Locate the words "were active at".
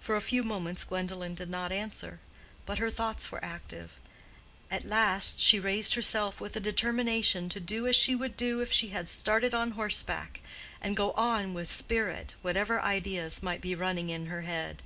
3.30-4.86